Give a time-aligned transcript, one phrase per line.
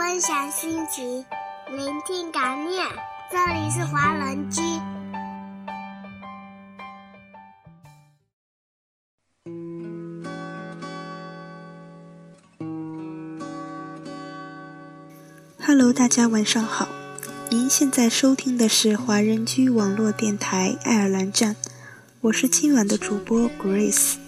[0.00, 1.26] 分享心情，
[1.68, 2.86] 聆听感念。
[3.30, 4.62] 这里是华人居。
[15.62, 16.88] Hello，大家晚上好。
[17.50, 21.56] 您现在收听的是华人居网络电台爱尔兰站，
[22.22, 24.19] 我是今晚的主播 Grace。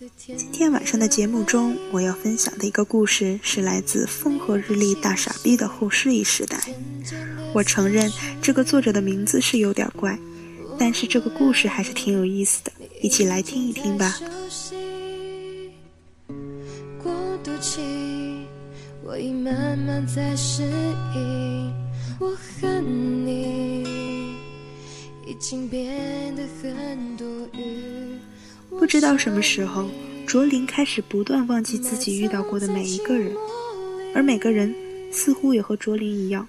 [0.00, 6.58] 今天晚上的节目中，我要分享的一个故事是来自《风和日丽大傻逼》的后失忆时代。
[7.52, 8.10] 我承认
[8.40, 10.18] 这个作者的名字是有点怪，
[10.78, 12.72] 但是这个故事还是挺有意思的，
[13.02, 14.18] 一起来听一听吧。
[19.04, 20.62] 我已慢慢在适
[21.14, 21.74] 应，
[22.18, 23.82] 我和你
[25.26, 27.99] 已经变得很多余。
[28.78, 29.88] 不知道什么时候，
[30.26, 33.34] 卓林开始不断忘记自己遇到过的每一个人，
[34.14, 34.74] 而每个人
[35.12, 36.48] 似乎也和卓林一样。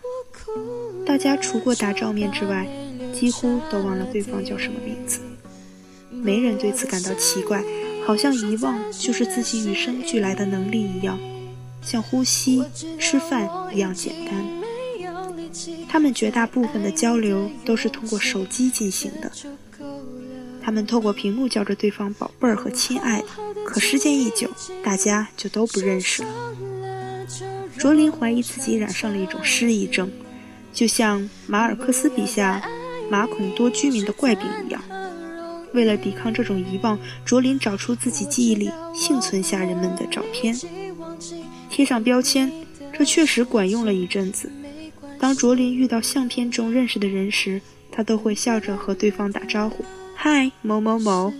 [1.05, 2.67] 大家除过打照面之外，
[3.13, 5.19] 几乎都忘了对方叫什么名字。
[6.11, 7.63] 没人对此感到奇怪，
[8.05, 11.19] 好像遗忘就是自己与生俱来的能力一样。
[11.81, 12.63] 像呼吸、
[12.99, 14.61] 吃饭一样简单。
[15.89, 19.31] 他们绝大部分的交流都是通过手机进行的。
[20.63, 23.27] 他们透过屏幕叫着对方“宝贝儿”和“亲爱的”，
[23.65, 24.49] 可时间一久，
[24.83, 26.29] 大家就都不认识了。
[27.77, 30.11] 卓林怀疑自己染上了一种失忆症，
[30.71, 32.61] 就像马尔克斯笔下
[33.09, 34.81] 马孔多居民的怪病一样。
[35.73, 40.55] 为了抵抗这种遗忘，卓林找出自己记忆里幸存下人们的照片。
[41.69, 42.51] 贴上标签，
[42.91, 44.51] 这确实管用了一阵子。
[45.17, 49.83] 当卓林遇到相片中认识的人时，他都会笑着和对方打招呼
[50.23, 51.33] ：“嗨，某某某。”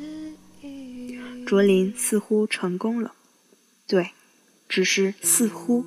[1.45, 3.13] 卓林似乎成功了，
[3.85, 4.09] 对，
[4.67, 5.85] 只是似乎。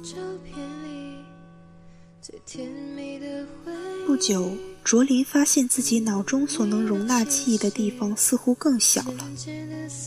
[4.07, 9.29] 不久，卓林发现自己脑中所能容纳记忆的地方似乎更小了。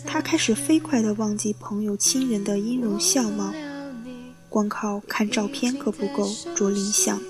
[0.06, 3.54] 他开始飞快地忘记朋友、亲人的音容笑貌。
[4.48, 7.22] 光靠看照片可不够，卓林想。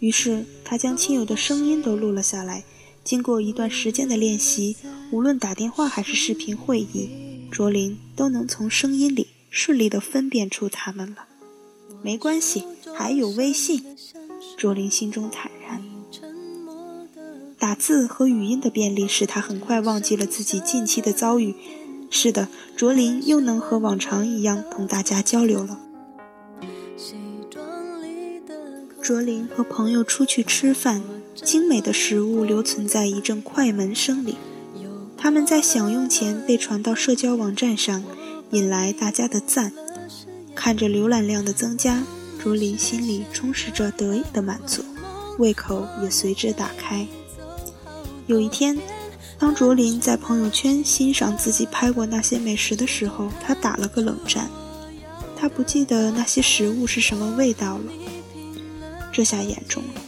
[0.00, 2.64] 于是他将亲友的声音都录了下来。
[3.02, 4.76] 经过一段时间的练习，
[5.10, 7.10] 无论打电话还是视频会议，
[7.50, 11.26] 卓林都能从声音里顺利地分辨出他们了。
[12.02, 13.96] 没关系，还有微信。
[14.56, 15.82] 卓林心中坦然。
[17.58, 21.54] 打字和语音的便利使他很快忘记了自己近期的遭遇。
[22.10, 25.78] 是的，卓林又能和往常一样同大家交流了。
[29.02, 31.02] 卓林和朋友出去吃饭，
[31.40, 34.36] 精美的食物留存在一阵快门声里。
[35.16, 38.02] 他们在享用前被传到社交网站上，
[38.50, 39.72] 引来大家的赞。
[40.54, 42.02] 看着浏览量的增加，
[42.42, 44.82] 卓林心里充实着得意的满足，
[45.38, 47.06] 胃口也随之打开。
[48.26, 48.78] 有一天，
[49.38, 54.50] 当卓林在朋友圈欣赏自己拍过那些美食的时候，他打了个冷战。
[55.36, 57.84] 他不记得那些食物是什么味道了。
[59.12, 60.02] 这下严重了，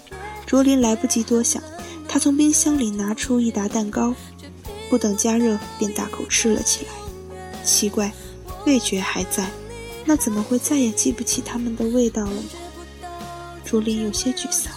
[0.52, 1.62] 卓林来不及多想，
[2.06, 4.14] 他从冰箱里拿出一打蛋糕，
[4.90, 6.90] 不等加热便大口吃了起来。
[7.64, 8.12] 奇怪，
[8.66, 9.50] 味觉还在，
[10.04, 12.42] 那怎么会再也记不起它们的味道了呢？
[13.64, 14.70] 卓林有些沮丧，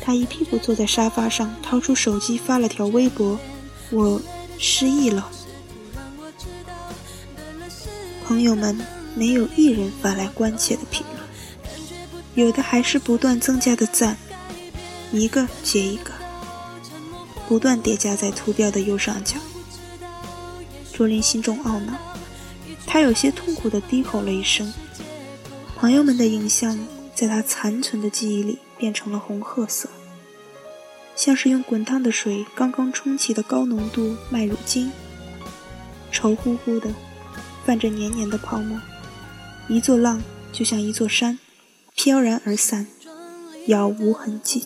[0.00, 3.38] 他一屁股坐在沙发上，掏出手机发了条微博
[3.92, 4.20] ：“我
[4.58, 5.30] 失忆了。”
[8.26, 8.76] 朋友们
[9.14, 11.24] 没有一人发来关切的评论。
[12.34, 14.18] 有的还是不断增加的赞，
[15.12, 16.12] 一个接一个，
[17.48, 19.36] 不断叠加在图标的右上角。
[20.92, 21.94] 卓林心中懊恼，
[22.86, 24.72] 他有些痛苦地低吼了一声。
[25.76, 26.78] 朋友们的影像
[27.14, 29.88] 在他残存的记忆里变成了红褐色，
[31.14, 34.90] 像是用滚烫的水刚刚冲起的高浓度麦乳精，
[36.12, 36.90] 稠乎乎的，
[37.64, 38.80] 泛着黏黏的泡沫，
[39.68, 41.38] 一座浪就像一座山。
[41.94, 42.86] 飘然而散，
[43.66, 44.64] 杳无痕迹。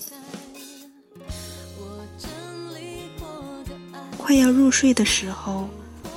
[4.31, 5.69] 快要入睡的时候，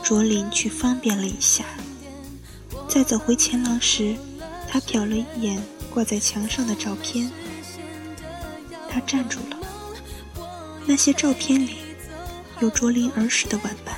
[0.03, 1.65] 卓林去方便了一下。
[2.87, 4.15] 在走回前廊时，
[4.69, 7.31] 他瞟了一眼挂在墙上的照片。
[8.87, 9.57] 他站住了。
[10.85, 11.77] 那些照片里，
[12.59, 13.95] 有卓林儿时的玩伴，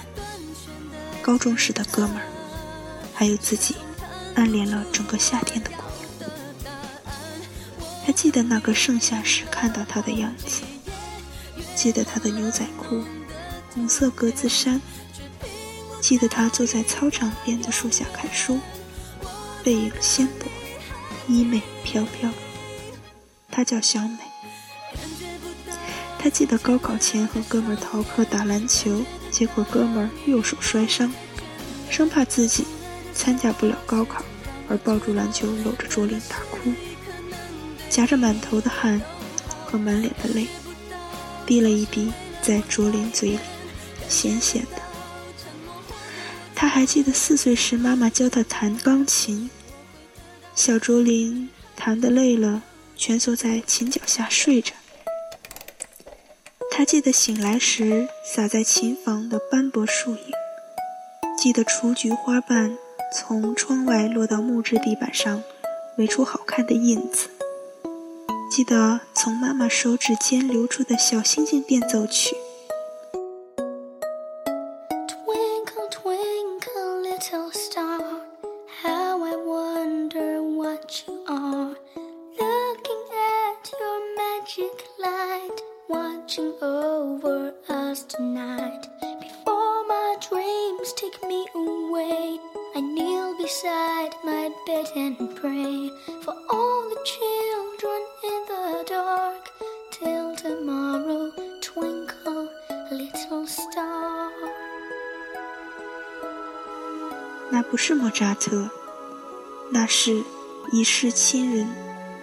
[1.21, 2.23] 高中时的哥们儿，
[3.13, 3.75] 还有自己
[4.35, 6.31] 暗恋了整个夏天的姑娘。
[8.05, 10.61] 还记得那个盛夏时看到她的样子，
[11.75, 13.03] 记得她的牛仔裤、
[13.75, 14.81] 红色格子衫，
[16.01, 18.57] 记得他坐在操场边的树下看书，
[19.63, 20.47] 背影纤薄，
[21.27, 22.03] 衣袂飘。
[22.05, 22.31] 飘
[23.51, 23.65] 他。
[23.65, 24.17] 叫小美。
[26.17, 31.13] 他记得高考前和哥们逃课打篮球，结果哥们右手摔伤，
[31.89, 32.65] 生怕自己
[33.13, 34.23] 参加不了高考，
[34.69, 36.71] 而抱住篮球搂着卓林大哭，
[37.89, 39.01] 夹着满头的汗
[39.65, 40.47] 和满脸的泪，
[41.45, 42.11] 滴了一滴
[42.41, 43.39] 在卓林嘴里，
[44.09, 44.81] 咸咸的。
[46.53, 49.49] 他还记得四岁时妈妈教他弹钢琴，
[50.55, 52.61] 小竹林弹得累了，
[52.97, 54.73] 蜷缩在琴脚下睡着。
[56.71, 60.31] 他记得醒来时洒在琴房的斑驳树影，
[61.37, 62.77] 记得雏菊花瓣
[63.13, 65.43] 从窗外落到木质地板上，
[65.97, 67.29] 围出好看的印子。
[68.49, 72.35] 记得从妈妈手指间流出的小星星变奏曲。
[107.55, 108.69] 那不是莫扎特，
[109.71, 110.25] 那是
[110.73, 111.65] 一世亲人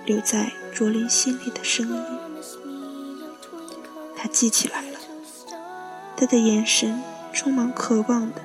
[0.04, 2.04] 留在卓林心里的声音。
[4.14, 4.98] 他记起来了，
[6.18, 7.02] 他的眼神
[7.32, 8.42] 充满渴望的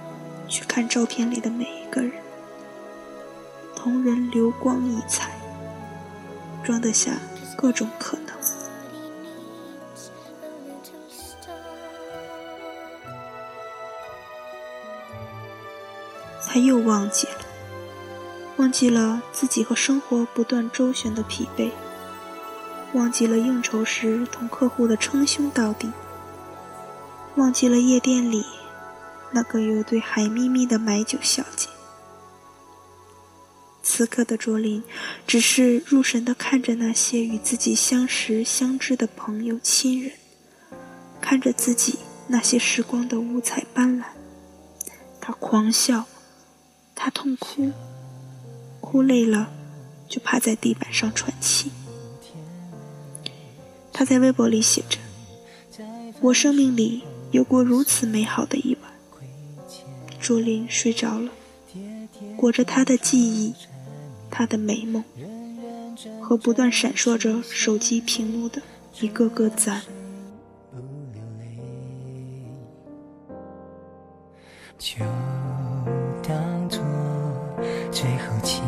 [0.48, 2.14] 去看照片里的每一个人，
[3.76, 5.32] 同人流光溢彩，
[6.64, 7.20] 装得下
[7.58, 8.37] 各种可能。
[16.58, 17.46] 他又忘记了，
[18.56, 21.70] 忘记了自己和生活不断周旋的疲惫，
[22.94, 25.88] 忘记了应酬时同客户的称兄道弟，
[27.36, 28.44] 忘记了夜店里
[29.30, 31.70] 那个有对海咪咪的买酒小姐。
[33.84, 34.84] 此刻的卓林，
[35.28, 40.14] 只是入神地看着那些与自己相识相知的朋友亲人，
[41.22, 44.06] 看着自己那些时光的五彩斑斓，
[45.22, 46.06] 他狂笑。
[47.00, 47.72] 他痛哭，
[48.82, 49.52] 哭累了，
[50.10, 51.72] 就趴在地板上喘气。
[53.94, 54.98] 他在微博里写着
[56.22, 58.92] ：“我生命里有过如此美好的一晚。”
[60.20, 61.32] 卓林睡着了，
[62.36, 63.54] 裹着他的记忆，
[64.32, 65.04] 他的美梦，
[66.22, 68.62] 和不断闪烁着手机屏幕的
[69.00, 69.84] 一个个赞。
[77.98, 78.62] 最后亲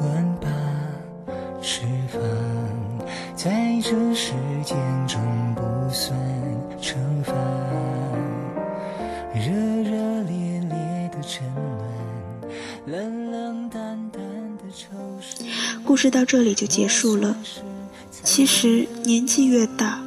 [0.00, 0.48] 吻吧，
[1.60, 2.22] 释放
[3.36, 4.32] 在这时
[4.64, 5.20] 间中
[5.54, 5.62] 不
[5.92, 6.18] 算
[6.80, 7.34] 惩罚。
[9.34, 11.44] 热热烈烈的沉
[12.86, 14.22] 沦，冷冷淡淡
[14.56, 14.86] 的抽
[15.20, 15.46] 身。
[15.84, 17.36] 故事到这里就结束了。
[18.22, 20.02] 其实年纪越大，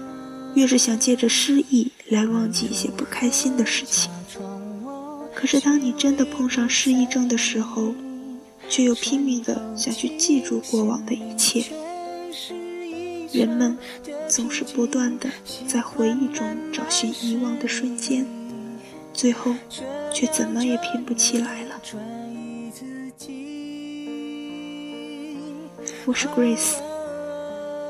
[0.55, 4.09] 越是想借着失忆来忘记一些不开心的事情。
[5.35, 7.93] 可是，当你真的碰上失忆症的时候，
[8.77, 11.65] 却又拼命的想去记住过往的一切。
[13.31, 13.75] 人们
[14.27, 15.27] 总是不断的
[15.65, 18.23] 在回忆中找寻遗忘的瞬间，
[19.11, 19.55] 最后
[20.13, 21.81] 却怎么也拼不起来了。
[26.05, 26.75] 我是 Grace，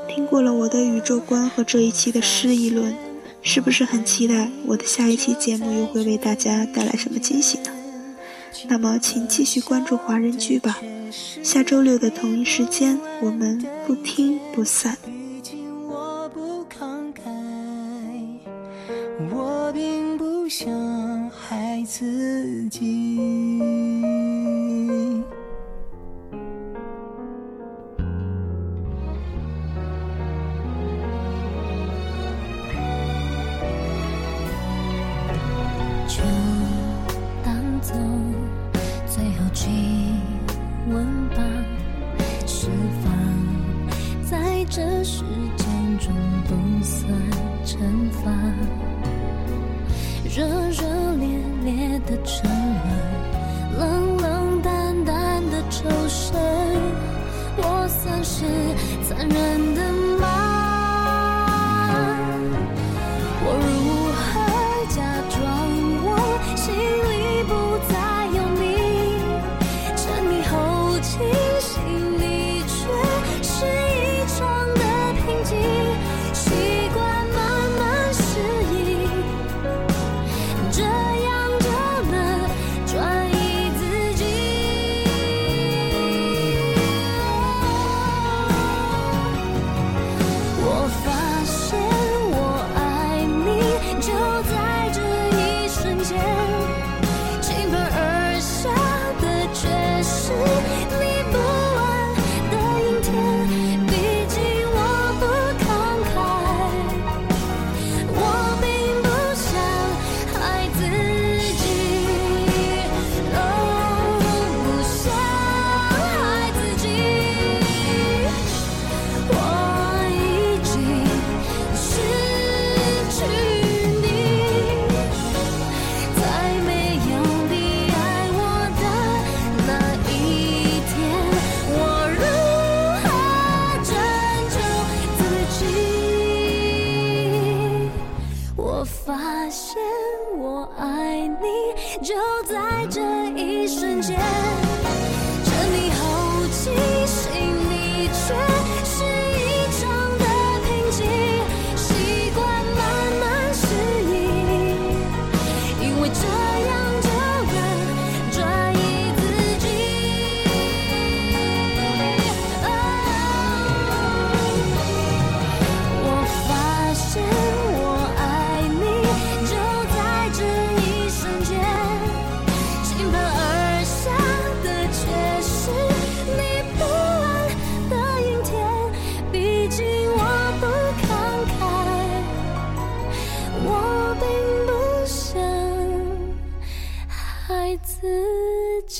[0.08, 2.96] 听过了我的宇宙观和这一期的失忆论。
[3.42, 7.77] 是不是很期待我的下一期节目又会为大家带来什么惊喜呢？
[8.68, 10.78] 那么，请继续关注华人剧吧。
[11.42, 14.96] 下周六的同一时间，我们不听不散。
[19.30, 23.87] 我并不想害自己。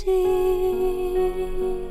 [0.05, 1.88] 己。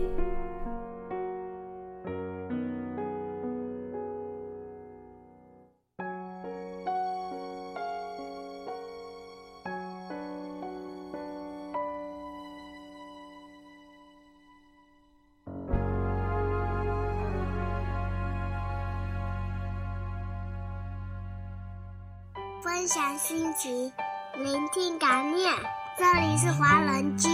[22.64, 23.92] 分享心情，
[24.36, 25.52] 聆听感念。
[25.98, 27.28] 这里是华人居，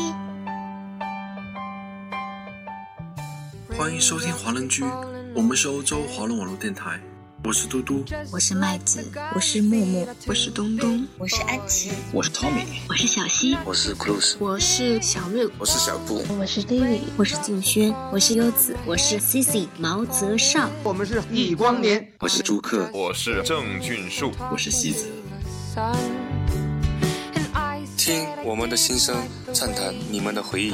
[3.77, 4.83] 欢迎收听华人居，
[5.33, 6.99] 我们是欧洲华人网络电台，
[7.43, 9.03] 我是嘟嘟，我是麦子，
[9.33, 25.07] 我是木木，我是东东，我是安琪，我是 Tommy，我是小溪，我是 Cruz，我是小瑞，我是小布，我是 David，我是静轩，我是优子，我是 Cici 毛泽少，我们是易光年，我是朱克，我是郑俊树，我是西子。
[27.97, 29.15] 听我们的心声，
[29.53, 30.73] 畅谈你们的回忆。